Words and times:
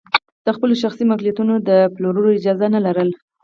د 0.45 0.47
خپلو 0.55 0.73
شخصي 0.81 1.03
ملکیتونو 1.11 1.53
د 1.69 1.69
پلور 1.93 2.25
اجازه 2.37 2.67
نه 2.75 2.79
لرله. 2.85 3.15